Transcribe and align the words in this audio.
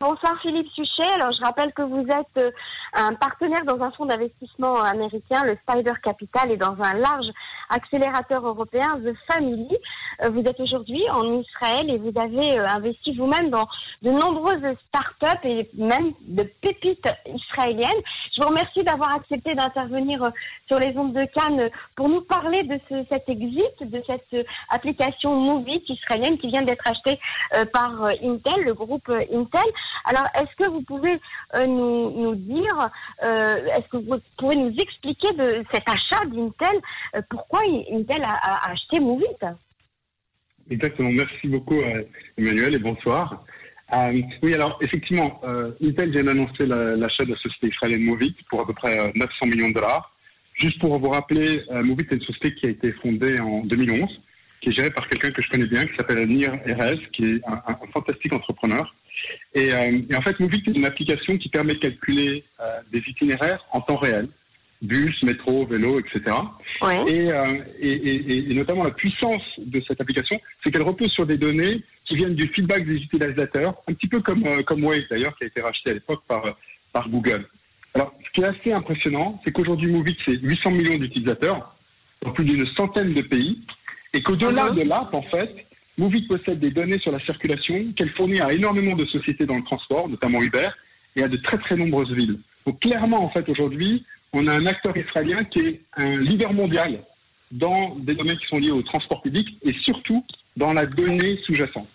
Bonsoir 0.00 0.40
Philippe 0.42 0.68
Suchet. 0.68 1.10
Alors 1.16 1.32
je 1.32 1.40
rappelle 1.40 1.72
que 1.72 1.82
vous 1.82 2.06
êtes 2.06 2.36
euh, 2.36 2.52
un 2.94 3.14
partenaire 3.14 3.64
dans 3.64 3.80
un 3.80 3.90
fonds 3.92 4.06
d'investissement 4.06 4.80
américain, 4.80 5.44
le 5.44 5.56
Spider 5.62 5.92
Capital, 6.02 6.50
et 6.50 6.56
dans 6.56 6.76
un 6.80 6.94
large 6.94 7.26
accélérateur 7.70 8.46
européen, 8.46 8.98
The 9.04 9.14
Family. 9.30 9.76
Euh, 10.22 10.30
vous 10.30 10.40
êtes 10.40 10.58
aujourd'hui 10.60 11.02
en 11.10 11.40
Israël 11.40 11.90
et 11.90 11.98
vous 11.98 12.12
avez 12.18 12.58
euh, 12.58 12.66
investi 12.66 13.14
vous-même 13.14 13.50
dans 13.50 13.68
de 14.02 14.10
nombreuses 14.10 14.76
start-up 14.88 15.38
et 15.44 15.68
même 15.74 16.12
de 16.22 16.44
pépites 16.60 17.08
israéliennes. 17.26 18.02
Je 18.34 18.42
vous 18.42 18.48
remercie 18.48 18.82
d'avoir 18.84 19.14
accepté 19.14 19.54
d'intervenir 19.54 20.30
sur 20.66 20.78
les 20.78 20.96
ondes 20.96 21.12
de 21.12 21.24
Cannes 21.26 21.70
pour 21.96 22.08
nous 22.08 22.22
parler 22.22 22.62
de 22.62 22.78
ce, 22.88 23.04
cet 23.08 23.28
exit, 23.28 23.80
de 23.80 24.02
cette 24.06 24.46
application 24.70 25.34
Movit 25.34 25.82
israélienne 25.88 26.38
qui 26.38 26.48
vient 26.48 26.62
d'être 26.62 26.86
achetée 26.86 27.18
par 27.72 28.04
Intel, 28.22 28.64
le 28.64 28.74
groupe 28.74 29.10
Intel. 29.10 29.70
Alors, 30.04 30.26
est-ce 30.34 30.54
que 30.56 30.70
vous 30.70 30.82
pouvez 30.82 31.20
euh, 31.54 31.66
nous, 31.66 32.34
dire, 32.34 32.77
euh, 33.22 33.66
est-ce 33.76 33.88
que 33.88 33.96
vous 33.96 34.16
pouvez 34.36 34.56
nous 34.56 34.74
expliquer 34.76 35.32
de 35.34 35.64
cet 35.72 35.88
achat 35.88 36.24
d'Intel, 36.26 36.80
euh, 37.14 37.22
pourquoi 37.28 37.60
Intel 37.92 38.22
a, 38.22 38.70
acheté 38.70 39.00
Movit? 39.00 39.24
Exactement. 40.70 41.10
Merci 41.10 41.48
beaucoup, 41.48 41.80
Emmanuel, 42.36 42.74
et 42.74 42.78
bonsoir. 42.78 43.44
oui, 44.42 44.54
alors 44.54 44.78
effectivement, 44.82 45.40
Intel 45.82 46.10
vient 46.10 46.24
d'annoncer 46.24 46.66
l'achat 46.66 47.24
de 47.24 47.30
la 47.30 47.38
société 47.38 47.68
israélienne 47.68 48.02
Movit 48.02 48.36
pour 48.50 48.60
à 48.60 48.66
peu 48.66 48.74
près 48.74 49.10
900 49.14 49.46
millions 49.46 49.68
de 49.70 49.74
dollars. 49.74 50.14
Juste 50.54 50.78
pour 50.78 50.98
vous 50.98 51.08
rappeler, 51.08 51.62
Movit 51.70 52.06
est 52.10 52.16
une 52.16 52.20
société 52.20 52.54
qui 52.54 52.66
a 52.66 52.70
été 52.70 52.92
fondée 52.92 53.40
en 53.40 53.64
2011, 53.64 54.20
qui 54.60 54.68
est 54.68 54.72
gérée 54.72 54.90
par 54.90 55.08
quelqu'un 55.08 55.30
que 55.30 55.40
je 55.40 55.48
connais 55.48 55.66
bien, 55.66 55.86
qui 55.86 55.96
s'appelle 55.96 56.28
Nir 56.28 56.52
Erez, 56.66 56.98
qui 57.12 57.24
est 57.24 57.40
un 57.46 57.78
fantastique 57.94 58.34
entrepreneur 58.34 58.94
euh, 59.56 60.00
et, 60.10 60.16
en 60.16 60.22
fait, 60.22 60.38
Movit 60.40 60.62
est 60.66 60.76
une 60.76 60.84
application 60.84 61.36
qui 61.38 61.48
permet 61.48 61.74
de 61.74 61.78
calculer 61.78 62.44
euh, 62.60 62.80
des 62.92 63.02
itinéraires 63.06 63.64
en 63.72 63.80
temps 63.80 63.96
réel, 63.96 64.28
bus, 64.82 65.22
métro, 65.22 65.66
vélo, 65.66 66.00
etc. 66.00 66.36
Euh, 66.82 67.54
et, 67.80 68.54
notamment 68.54 68.84
la 68.84 68.90
puissance 68.90 69.42
de 69.58 69.82
cette 69.86 70.00
application, 70.00 70.40
c'est 70.62 70.70
qu'elle 70.70 70.82
repose 70.82 71.10
sur 71.10 71.26
des 71.26 71.36
données 71.36 71.82
qui 72.04 72.16
viennent 72.16 72.34
du 72.34 72.48
feedback 72.48 72.86
des 72.86 72.96
utilisateurs, 72.96 73.74
un 73.88 73.92
petit 73.92 74.08
peu 74.08 74.20
comme, 74.20 74.62
comme 74.64 74.84
Waze 74.84 75.06
d'ailleurs, 75.10 75.36
qui 75.36 75.44
a 75.44 75.46
été 75.48 75.60
racheté 75.60 75.90
à 75.90 75.94
l'époque 75.94 76.22
par, 76.26 76.56
par 76.92 77.08
Google. 77.08 77.46
Alors, 77.94 78.14
ce 78.24 78.30
qui 78.32 78.40
est 78.40 78.44
assez 78.44 78.72
impressionnant, 78.72 79.40
c'est 79.44 79.52
qu'aujourd'hui, 79.52 79.90
Movit, 79.90 80.16
c'est 80.24 80.38
800 80.40 80.70
millions 80.70 80.98
d'utilisateurs 80.98 81.74
dans 82.22 82.32
plus 82.32 82.44
d'une 82.44 82.66
centaine 82.74 83.14
de 83.14 83.22
pays, 83.22 83.62
et 84.12 84.22
qu'au-delà 84.22 84.70
uh-huh. 84.70 84.76
de 84.76 84.82
l'app, 84.82 85.12
en 85.14 85.22
fait, 85.22 85.67
Movit 85.98 86.22
possède 86.22 86.60
des 86.60 86.70
données 86.70 86.98
sur 87.00 87.10
la 87.10 87.20
circulation 87.20 87.92
qu'elle 87.94 88.10
fournit 88.10 88.40
à 88.40 88.52
énormément 88.52 88.94
de 88.94 89.04
sociétés 89.06 89.46
dans 89.46 89.56
le 89.56 89.64
transport, 89.64 90.08
notamment 90.08 90.40
Uber, 90.40 90.68
et 91.16 91.22
à 91.24 91.28
de 91.28 91.36
très 91.38 91.58
très 91.58 91.74
nombreuses 91.76 92.12
villes. 92.12 92.38
Donc 92.64 92.80
clairement, 92.80 93.24
en 93.24 93.30
fait, 93.30 93.48
aujourd'hui, 93.48 94.04
on 94.32 94.46
a 94.46 94.52
un 94.52 94.66
acteur 94.66 94.96
israélien 94.96 95.42
qui 95.44 95.60
est 95.60 95.80
un 95.96 96.18
leader 96.18 96.52
mondial 96.52 97.00
dans 97.50 97.96
des 97.96 98.14
domaines 98.14 98.38
qui 98.38 98.46
sont 98.46 98.58
liés 98.58 98.70
au 98.70 98.82
transport 98.82 99.22
public 99.22 99.48
et 99.62 99.72
surtout 99.82 100.24
dans 100.56 100.72
la 100.72 100.86
donnée 100.86 101.38
sous-jacente. 101.44 101.88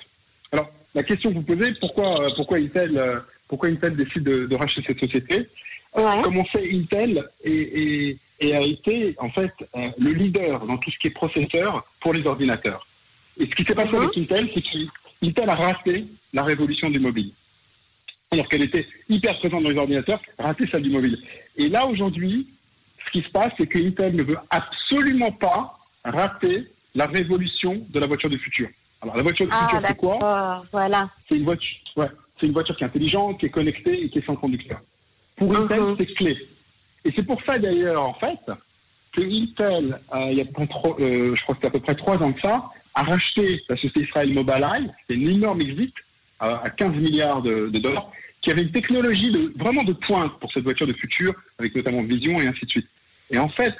Alors, 0.51 0.69
la 0.95 1.03
question 1.03 1.29
que 1.29 1.35
vous 1.35 1.43
posez, 1.43 1.73
pourquoi, 1.79 2.21
euh, 2.21 2.29
pourquoi, 2.35 2.57
Intel, 2.57 2.97
euh, 2.97 3.19
pourquoi 3.47 3.69
Intel 3.69 3.95
décide 3.95 4.23
de, 4.23 4.55
racheter 4.55 4.83
cette 4.85 4.99
société? 4.99 5.47
Comme 5.93 6.37
on 6.37 6.45
sait, 6.45 6.67
Intel 6.73 7.23
est, 7.43 8.17
a 8.41 8.61
été 8.61 9.15
en 9.19 9.29
fait 9.29 9.53
euh, 9.75 9.89
le 9.97 10.11
leader 10.11 10.65
dans 10.65 10.77
tout 10.77 10.91
ce 10.91 10.97
qui 10.97 11.07
est 11.07 11.11
processeur 11.11 11.85
pour 12.01 12.13
les 12.13 12.25
ordinateurs. 12.25 12.87
Et 13.39 13.45
ce 13.45 13.55
qui 13.55 13.63
s'est 13.63 13.75
passé 13.75 13.95
avec 13.95 14.17
Intel, 14.17 14.49
c'est 14.53 14.61
qu'Intel 14.61 15.49
a 15.49 15.55
raté 15.55 16.05
la 16.33 16.43
révolution 16.43 16.89
du 16.89 16.99
mobile. 16.99 17.31
Alors 18.31 18.47
qu'elle 18.47 18.63
était 18.63 18.85
hyper 19.09 19.37
présente 19.39 19.63
dans 19.63 19.69
les 19.69 19.77
ordinateurs, 19.77 20.21
raté 20.39 20.65
celle 20.71 20.83
du 20.83 20.89
mobile. 20.89 21.17
Et 21.55 21.69
là, 21.69 21.85
aujourd'hui, 21.87 22.47
ce 23.05 23.11
qui 23.11 23.25
se 23.25 23.31
passe, 23.31 23.51
c'est 23.57 23.67
que 23.67 23.79
Intel 23.79 24.15
ne 24.15 24.23
veut 24.23 24.37
absolument 24.49 25.31
pas 25.31 25.77
rater 26.03 26.71
la 26.95 27.05
révolution 27.05 27.85
de 27.89 27.99
la 27.99 28.07
voiture 28.07 28.29
du 28.29 28.37
futur. 28.39 28.69
Alors, 29.01 29.17
la 29.17 29.23
voiture 29.23 29.45
du 29.45 29.51
ah, 29.53 29.67
futur, 29.69 29.87
c'est 29.87 29.97
quoi 29.97 30.63
Voilà. 30.71 31.09
C'est 31.29 31.37
une, 31.37 31.43
voiture, 31.43 31.77
ouais, 31.97 32.09
c'est 32.39 32.47
une 32.47 32.53
voiture 32.53 32.75
qui 32.75 32.83
est 32.83 32.87
intelligente, 32.87 33.39
qui 33.39 33.47
est 33.47 33.49
connectée 33.49 34.05
et 34.05 34.09
qui 34.09 34.19
est 34.19 34.25
sans 34.25 34.35
conducteur. 34.35 34.79
Pour 35.35 35.55
Intel, 35.55 35.79
uh-huh. 35.79 35.95
c'est 35.97 36.13
clé. 36.13 36.47
Et 37.05 37.11
c'est 37.15 37.23
pour 37.23 37.41
ça, 37.43 37.57
d'ailleurs, 37.57 38.03
en 38.03 38.13
fait, 38.13 38.39
que 39.11 39.21
Intel, 39.21 39.99
euh, 40.13 40.27
il 40.31 40.37
y 40.37 40.41
a 40.41 40.45
euh, 40.45 41.35
je 41.35 41.43
crois 41.43 41.55
que 41.55 41.61
c'est 41.61 41.67
à 41.67 41.71
peu 41.71 41.79
près 41.79 41.95
trois 41.95 42.17
ans 42.17 42.31
de 42.31 42.39
ça, 42.39 42.69
a 42.95 43.03
racheté 43.03 43.63
la 43.69 43.75
société 43.75 44.01
Israel 44.01 44.33
Mobileye, 44.33 44.91
c'est 45.07 45.15
une 45.15 45.29
énorme 45.29 45.61
exit 45.61 45.93
à 46.39 46.69
15 46.69 46.95
milliards 46.95 47.41
de, 47.41 47.69
dollars, 47.69 48.11
qui 48.41 48.51
avait 48.51 48.63
une 48.63 48.71
technologie 48.71 49.31
de, 49.31 49.53
vraiment 49.57 49.83
de 49.83 49.93
pointe 49.93 50.37
pour 50.39 50.51
cette 50.51 50.63
voiture 50.63 50.85
de 50.85 50.93
futur, 50.93 51.33
avec 51.57 51.73
notamment 51.75 52.03
Vision 52.03 52.39
et 52.39 52.47
ainsi 52.47 52.65
de 52.65 52.69
suite. 52.69 52.87
Et 53.31 53.37
en 53.37 53.49
fait, 53.49 53.73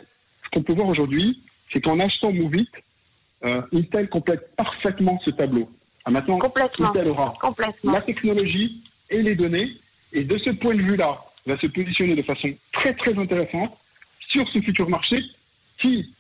ce 0.45 0.49
qu'on 0.51 0.63
peut 0.63 0.73
voir 0.73 0.87
aujourd'hui, 0.87 1.43
c'est 1.71 1.81
qu'en 1.81 1.99
achetant 1.99 2.31
Movit, 2.31 2.69
euh, 3.43 3.61
Intel 3.73 4.07
complète 4.07 4.55
parfaitement 4.55 5.19
ce 5.25 5.31
tableau. 5.31 5.69
Ah, 6.05 6.11
maintenant, 6.11 6.39
Intel 6.79 7.07
aura 7.09 7.33
la 7.83 8.01
technologie 8.01 8.83
et 9.09 9.21
les 9.21 9.35
données, 9.35 9.77
et 10.13 10.23
de 10.23 10.37
ce 10.37 10.51
point 10.51 10.75
de 10.75 10.81
vue-là, 10.81 11.19
va 11.45 11.57
se 11.57 11.67
positionner 11.67 12.15
de 12.15 12.21
façon 12.21 12.53
très 12.71 12.93
très 12.93 13.17
intéressante 13.17 13.77
sur 14.29 14.47
ce 14.49 14.61
futur 14.61 14.87
marché 14.89 15.17
qui, 15.79 16.13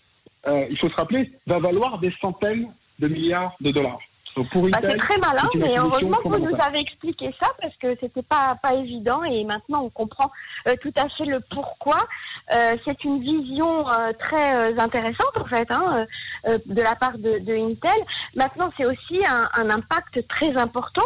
euh, 0.47 0.67
il 0.69 0.77
faut 0.77 0.89
se 0.89 0.95
rappeler, 0.95 1.31
va 1.47 1.59
valoir 1.59 1.99
des 1.99 2.13
centaines 2.19 2.73
de 2.99 3.07
milliards 3.07 3.55
de 3.61 3.71
dollars. 3.71 3.99
Bah, 4.35 4.79
c'est 4.81 4.97
très 4.97 5.17
malin, 5.19 5.47
mais 5.55 5.77
heureusement 5.77 6.17
que 6.17 6.27
vous 6.27 6.39
nous 6.39 6.57
avez 6.59 6.79
expliqué 6.79 7.33
ça 7.39 7.47
parce 7.61 7.75
que 7.77 7.95
c'était 7.99 8.23
pas 8.23 8.55
pas 8.61 8.73
évident 8.73 9.23
et 9.23 9.43
maintenant 9.43 9.83
on 9.83 9.89
comprend 9.89 10.31
euh, 10.67 10.75
tout 10.81 10.93
à 10.95 11.07
fait 11.09 11.25
le 11.25 11.39
pourquoi. 11.51 12.07
Euh, 12.51 12.75
c'est 12.83 13.03
une 13.03 13.21
vision 13.21 13.87
euh, 13.89 14.11
très 14.17 14.77
intéressante 14.79 15.37
en 15.37 15.45
fait 15.45 15.69
hein, 15.69 16.05
de 16.45 16.81
la 16.81 16.95
part 16.95 17.17
de, 17.17 17.39
de 17.39 17.53
Intel. 17.53 17.91
Maintenant, 18.35 18.71
c'est 18.75 18.85
aussi 18.85 19.23
un, 19.27 19.49
un, 19.53 19.69
impact 19.69 20.27
très 20.27 20.57
important 20.57 21.05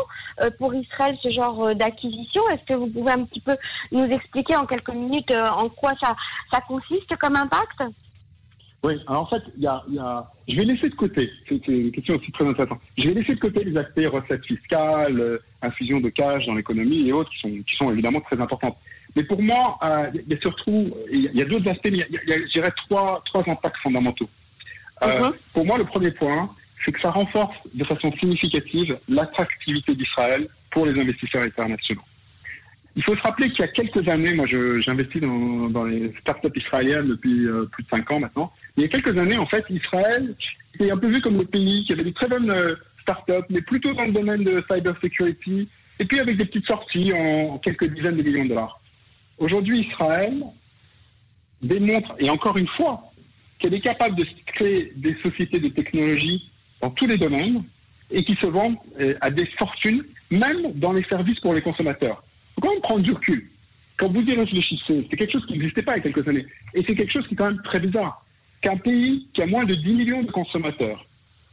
pour 0.57 0.73
Israël 0.73 1.17
ce 1.21 1.29
genre 1.29 1.75
d'acquisition. 1.75 2.41
Est-ce 2.49 2.63
que 2.65 2.73
vous 2.73 2.87
pouvez 2.87 3.11
un 3.11 3.25
petit 3.25 3.41
peu 3.41 3.57
nous 3.91 4.05
expliquer 4.05 4.55
en 4.55 4.65
quelques 4.65 4.93
minutes 4.93 5.31
en 5.31 5.67
quoi 5.69 5.93
ça 5.99 6.15
ça 6.51 6.61
consiste 6.61 7.15
comme 7.17 7.35
impact? 7.35 7.83
Oui, 8.87 8.93
alors 9.05 9.23
en 9.23 9.25
fait, 9.25 9.43
il 9.57 9.63
y 9.63 9.67
a, 9.67 9.83
y 9.89 9.99
a, 9.99 10.25
je 10.47 10.55
vais 10.55 10.63
laisser 10.63 10.87
de 10.87 10.95
côté, 10.95 11.29
c'est 11.49 11.67
une 11.67 11.91
question 11.91 12.15
aussi 12.15 12.31
très 12.31 12.47
intéressante, 12.47 12.79
je 12.97 13.09
vais 13.09 13.15
laisser 13.15 13.35
de 13.35 13.39
côté 13.41 13.65
les 13.65 13.75
aspects 13.75 13.99
recettes 14.05 14.45
fiscales, 14.45 15.19
euh, 15.19 15.43
infusion 15.61 15.99
de 15.99 16.07
cash 16.07 16.45
dans 16.45 16.55
l'économie 16.55 17.05
et 17.05 17.11
autres 17.11 17.29
qui 17.31 17.39
sont, 17.39 17.49
qui 17.49 17.75
sont 17.75 17.91
évidemment 17.91 18.21
très 18.21 18.39
importantes. 18.39 18.77
Mais 19.17 19.23
pour 19.23 19.41
moi, 19.41 19.77
euh, 19.83 20.09
il 20.13 20.33
y 20.33 20.37
a 20.37 20.39
surtout, 20.39 20.89
il 21.11 21.35
y 21.35 21.41
a, 21.41 21.45
d'autres 21.45 21.69
aspects, 21.69 21.89
mais 21.91 21.97
il 22.09 22.29
y 22.29 22.33
a, 22.33 22.39
je 22.39 22.49
dirais, 22.53 22.71
trois, 22.77 23.21
trois 23.25 23.43
impacts 23.49 23.75
fondamentaux. 23.83 24.29
Euh. 25.03 25.31
Pour 25.51 25.65
moi, 25.65 25.77
le 25.77 25.83
premier 25.83 26.11
point, 26.11 26.49
c'est 26.85 26.93
que 26.93 27.01
ça 27.01 27.11
renforce 27.11 27.57
de 27.73 27.83
façon 27.83 28.09
significative 28.13 28.97
l'attractivité 29.09 29.95
d'Israël 29.95 30.47
pour 30.71 30.85
les 30.85 30.97
investisseurs 30.97 31.43
internationaux. 31.43 32.03
Il 32.95 33.03
faut 33.03 33.15
se 33.15 33.21
rappeler 33.21 33.49
qu'il 33.51 33.59
y 33.59 33.63
a 33.63 33.67
quelques 33.67 34.07
années, 34.07 34.33
moi 34.33 34.47
j'investis 34.47 35.21
dans, 35.21 35.69
dans 35.69 35.83
les 35.83 36.11
startups 36.21 36.49
israéliennes 36.55 37.07
depuis 37.07 37.45
euh, 37.45 37.65
plus 37.65 37.83
de 37.83 37.89
cinq 37.89 38.09
ans 38.11 38.19
maintenant, 38.19 38.51
il 38.77 38.83
y 38.83 38.85
a 38.85 38.89
quelques 38.89 39.17
années, 39.17 39.37
en 39.37 39.47
fait, 39.47 39.65
Israël 39.69 40.35
était 40.75 40.91
un 40.91 40.97
peu 40.97 41.07
vu 41.07 41.19
comme 41.19 41.37
le 41.37 41.45
pays 41.45 41.83
qui 41.85 41.93
avait 41.93 42.03
des 42.03 42.13
très 42.13 42.27
bonnes 42.27 42.51
euh, 42.51 42.75
startups, 43.01 43.45
mais 43.49 43.61
plutôt 43.61 43.93
dans 43.93 44.05
le 44.05 44.11
domaine 44.11 44.43
de 44.43 44.63
cyber 44.71 44.95
security, 45.01 45.67
et 45.99 46.05
puis 46.05 46.19
avec 46.19 46.37
des 46.37 46.45
petites 46.45 46.67
sorties 46.67 47.11
en 47.13 47.57
quelques 47.57 47.85
dizaines 47.85 48.17
de 48.17 48.21
millions 48.21 48.43
de 48.43 48.49
dollars. 48.49 48.79
Aujourd'hui, 49.39 49.87
Israël 49.89 50.43
démontre, 51.61 52.13
et 52.19 52.29
encore 52.29 52.57
une 52.57 52.67
fois, 52.67 53.01
qu'elle 53.57 53.73
est 53.73 53.81
capable 53.81 54.15
de 54.15 54.25
créer 54.45 54.93
des 54.95 55.15
sociétés 55.15 55.59
de 55.59 55.69
technologie 55.69 56.51
dans 56.79 56.91
tous 56.91 57.07
les 57.07 57.17
domaines 57.17 57.63
et 58.11 58.23
qui 58.23 58.35
se 58.35 58.45
vendent 58.45 58.77
euh, 58.99 59.15
à 59.21 59.31
des 59.31 59.47
fortunes, 59.57 60.03
même 60.29 60.73
dans 60.75 60.93
les 60.93 61.03
services 61.05 61.39
pour 61.39 61.55
les 61.55 61.61
consommateurs. 61.61 62.23
Il 62.57 62.63
faut 62.63 62.81
quand 62.81 62.99
du 62.99 63.11
recul. 63.11 63.49
Quand 63.97 64.09
vous 64.09 64.21
y 64.21 64.35
réfléchissez, 64.35 65.07
c'est 65.09 65.17
quelque 65.17 65.31
chose 65.31 65.45
qui 65.47 65.53
n'existait 65.53 65.81
pas 65.81 65.93
il 65.97 66.03
y 66.05 66.07
a 66.07 66.11
quelques 66.11 66.27
années. 66.27 66.45
Et 66.75 66.83
c'est 66.87 66.93
quelque 66.93 67.11
chose 67.11 67.27
qui 67.27 67.33
est 67.33 67.37
quand 67.37 67.49
même 67.49 67.61
très 67.63 67.79
bizarre 67.79 68.23
qu'un 68.61 68.77
pays 68.77 69.27
qui 69.33 69.41
a 69.41 69.45
moins 69.45 69.65
de 69.65 69.75
10 69.75 69.93
millions 69.93 70.23
de 70.23 70.31
consommateurs 70.31 71.05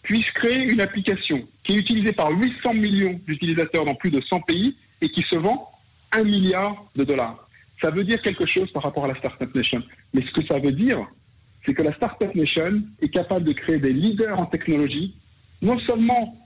puisse 0.02 0.30
créer 0.32 0.64
une 0.64 0.80
application 0.80 1.42
qui 1.64 1.72
est 1.72 1.78
utilisée 1.78 2.12
par 2.12 2.30
800 2.30 2.74
millions 2.74 3.20
d'utilisateurs 3.26 3.84
dans 3.84 3.94
plus 3.94 4.10
de 4.10 4.20
100 4.20 4.40
pays 4.42 4.76
et 5.00 5.08
qui 5.08 5.22
se 5.22 5.36
vend 5.36 5.70
1 6.12 6.24
milliard 6.24 6.84
de 6.94 7.04
dollars. 7.04 7.48
Ça 7.82 7.90
veut 7.90 8.04
dire 8.04 8.20
quelque 8.22 8.46
chose 8.46 8.70
par 8.72 8.82
rapport 8.82 9.04
à 9.06 9.08
la 9.08 9.16
Startup 9.16 9.52
Nation. 9.54 9.82
Mais 10.12 10.22
ce 10.22 10.30
que 10.32 10.46
ça 10.46 10.58
veut 10.58 10.72
dire, 10.72 11.06
c'est 11.64 11.74
que 11.74 11.82
la 11.82 11.94
Startup 11.94 12.32
Nation 12.34 12.82
est 13.00 13.08
capable 13.08 13.44
de 13.44 13.52
créer 13.52 13.78
des 13.78 13.92
leaders 13.92 14.38
en 14.38 14.46
technologie, 14.46 15.14
non 15.62 15.78
seulement 15.80 16.38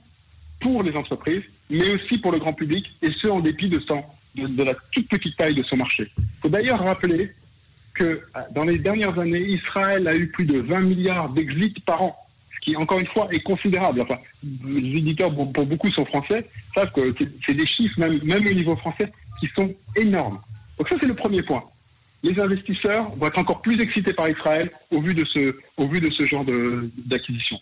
pour 0.59 0.83
les 0.83 0.95
entreprises, 0.95 1.43
mais 1.69 1.89
aussi 1.93 2.17
pour 2.17 2.31
le 2.31 2.39
grand 2.39 2.53
public, 2.53 2.85
et 3.01 3.11
ce 3.11 3.27
en 3.27 3.39
dépit 3.39 3.69
de, 3.69 3.79
son, 3.79 4.03
de 4.35 4.63
la 4.63 4.73
toute 4.91 5.07
petite 5.07 5.37
taille 5.37 5.55
de 5.55 5.63
son 5.63 5.77
marché. 5.77 6.09
Il 6.17 6.23
faut 6.41 6.49
d'ailleurs 6.49 6.79
rappeler 6.79 7.31
que 7.99 8.21
dans 8.51 8.63
les 8.63 8.77
dernières 8.79 9.17
années, 9.19 9.41
Israël 9.41 10.07
a 10.07 10.15
eu 10.15 10.27
plus 10.27 10.45
de 10.45 10.59
20 10.59 10.81
milliards 10.81 11.29
d'exits 11.29 11.75
par 11.85 12.01
an, 12.01 12.15
ce 12.55 12.59
qui, 12.61 12.75
encore 12.75 12.99
une 12.99 13.07
fois, 13.07 13.27
est 13.31 13.41
considérable. 13.41 14.05
Les 14.65 14.97
éditeurs, 14.97 15.31
pour, 15.33 15.65
beaucoup, 15.65 15.91
sont 15.91 16.05
français, 16.05 16.45
savent 16.73 16.91
que 16.91 17.13
c'est 17.45 17.53
des 17.53 17.65
chiffres, 17.65 17.99
même, 17.99 18.47
au 18.47 18.51
niveau 18.51 18.75
français, 18.75 19.11
qui 19.39 19.47
sont 19.55 19.73
énormes. 19.95 20.39
Donc 20.77 20.87
ça, 20.89 20.95
c'est 20.99 21.07
le 21.07 21.15
premier 21.15 21.43
point. 21.43 21.63
Les 22.23 22.39
investisseurs 22.39 23.09
vont 23.09 23.27
être 23.27 23.39
encore 23.39 23.61
plus 23.61 23.79
excités 23.79 24.13
par 24.13 24.29
Israël 24.29 24.71
au 24.91 25.01
vu 25.01 25.13
de 25.13 25.25
ce 25.25 26.25
genre 26.25 26.45
d'acquisition. 27.05 27.59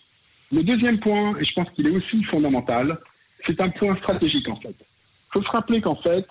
Le 0.50 0.62
deuxième 0.62 0.98
point, 0.98 1.36
et 1.38 1.44
je 1.44 1.52
pense 1.52 1.68
qu'il 1.70 1.86
est 1.86 1.90
aussi 1.90 2.22
fondamental, 2.24 2.98
c'est 3.46 3.60
un 3.60 3.68
point 3.68 3.94
stratégique 3.96 4.48
en 4.48 4.56
fait. 4.56 4.74
Il 4.78 5.32
faut 5.34 5.42
se 5.42 5.50
rappeler 5.50 5.80
qu'en 5.80 5.96
fait, 5.96 6.26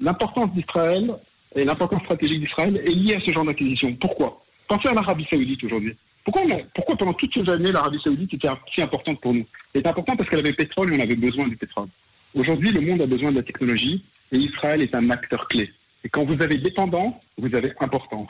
l'importance 0.00 0.52
d'Israël 0.52 1.14
et 1.54 1.64
l'importance 1.64 2.02
stratégique 2.02 2.40
d'Israël 2.40 2.80
est 2.84 2.94
liée 2.94 3.16
à 3.16 3.20
ce 3.20 3.32
genre 3.32 3.44
d'acquisition. 3.44 3.94
Pourquoi? 3.94 4.44
Pensez 4.68 4.88
à 4.88 4.94
l'Arabie 4.94 5.26
Saoudite 5.30 5.64
aujourd'hui. 5.64 5.96
Pourquoi, 6.24 6.42
pourquoi 6.74 6.96
pendant 6.96 7.14
toutes 7.14 7.32
ces 7.32 7.48
années 7.50 7.72
l'Arabie 7.72 8.00
Saoudite 8.04 8.34
était 8.34 8.48
si 8.74 8.82
importante 8.82 9.20
pour 9.20 9.32
nous? 9.32 9.46
Elle 9.72 9.80
est 9.80 9.86
importante 9.86 10.18
parce 10.18 10.28
qu'elle 10.28 10.40
avait 10.40 10.52
pétrole 10.52 10.92
et 10.92 10.98
on 10.98 11.02
avait 11.02 11.16
besoin 11.16 11.48
du 11.48 11.56
pétrole. 11.56 11.88
Aujourd'hui, 12.34 12.70
le 12.70 12.82
monde 12.82 13.00
a 13.00 13.06
besoin 13.06 13.30
de 13.30 13.36
la 13.36 13.42
technologie 13.42 14.04
et 14.32 14.36
Israël 14.36 14.82
est 14.82 14.94
un 14.94 15.08
acteur 15.10 15.48
clé. 15.48 15.70
Et 16.04 16.08
quand 16.10 16.24
vous 16.24 16.40
avez 16.42 16.58
dépendance, 16.58 17.14
vous 17.38 17.54
avez 17.54 17.72
importance. 17.80 18.28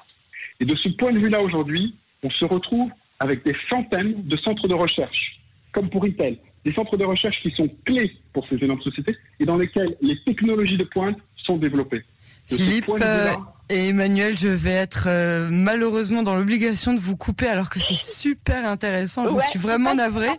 Et 0.61 0.65
de 0.65 0.76
ce 0.76 0.88
point 0.91 1.12
de 1.12 1.19
vue-là, 1.19 1.43
aujourd'hui, 1.43 1.97
on 2.23 2.31
se 2.31 2.44
retrouve 2.44 2.91
avec 3.20 3.44
des 3.44 3.56
centaines 3.69 4.23
de 4.26 4.37
centres 4.37 4.69
de 4.69 4.75
recherche, 4.75 5.41
comme 5.73 5.91
pour 5.91 6.05
Intel, 6.05 6.38
des 6.65 6.73
centres 6.73 6.97
de 6.97 7.05
recherche 7.05 7.43
qui 7.43 7.50
sont 7.50 7.69
clés 7.85 8.12
pour 8.32 8.47
ces 8.49 8.62
énormes 8.62 8.82
sociétés 8.82 9.17
et 9.41 9.44
dans 9.44 9.56
lesquels 9.56 9.97
les 10.00 10.19
technologies 10.25 10.76
de 10.76 10.85
pointe 10.85 11.19
sont 11.37 11.56
développées. 11.56 12.03
Philippe 12.48 12.88
euh, 12.88 13.32
et 13.70 13.88
Emmanuel, 13.88 14.36
je 14.36 14.48
vais 14.48 14.70
être 14.70 15.04
euh, 15.06 15.48
malheureusement 15.50 16.22
dans 16.22 16.34
l'obligation 16.34 16.94
de 16.94 16.98
vous 16.98 17.16
couper 17.16 17.46
alors 17.48 17.68
que 17.68 17.78
c'est 17.78 17.94
super 17.94 18.66
intéressant. 18.66 19.26
Je 19.28 19.46
suis 19.48 19.58
vraiment 19.58 19.94
navrée, 19.94 20.30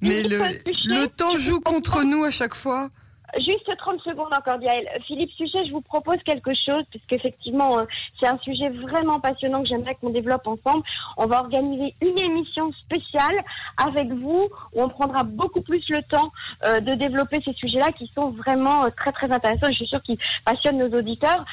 mais 0.00 0.22
le, 0.22 0.38
le 0.84 1.06
temps 1.06 1.36
joue 1.36 1.60
contre 1.60 2.02
nous 2.04 2.24
à 2.24 2.30
chaque 2.30 2.54
fois. 2.54 2.90
Juste 3.38 3.68
30 3.76 4.00
secondes 4.00 4.32
encore, 4.32 4.58
Gaël. 4.58 4.88
Philippe 5.06 5.30
Suchet, 5.32 5.66
je 5.66 5.72
vous 5.72 5.80
propose 5.80 6.18
quelque 6.24 6.54
chose, 6.54 6.84
puisqu'effectivement, 6.90 7.78
euh, 7.78 7.84
c'est 8.20 8.26
un 8.26 8.38
sujet 8.38 8.68
vraiment 8.68 9.18
passionnant 9.18 9.62
que 9.62 9.68
j'aimerais 9.68 9.96
qu'on 10.00 10.10
développe 10.10 10.46
ensemble. 10.46 10.84
On 11.16 11.26
va 11.26 11.40
organiser 11.40 11.94
une 12.00 12.18
émission 12.18 12.70
spéciale 12.72 13.42
avec 13.76 14.12
vous, 14.12 14.48
où 14.74 14.82
on 14.82 14.88
prendra 14.88 15.24
beaucoup 15.24 15.62
plus 15.62 15.82
le 15.88 16.02
temps 16.02 16.30
euh, 16.64 16.80
de 16.80 16.94
développer 16.94 17.40
ces 17.44 17.52
sujets-là 17.54 17.90
qui 17.92 18.06
sont 18.06 18.30
vraiment 18.30 18.84
euh, 18.84 18.90
très, 18.96 19.10
très 19.10 19.30
intéressants 19.30 19.66
et 19.66 19.72
je 19.72 19.78
suis 19.78 19.88
sûre 19.88 20.02
qu'ils 20.02 20.18
passionnent 20.44 20.78
nos 20.78 20.96
auditeurs. 20.96 21.44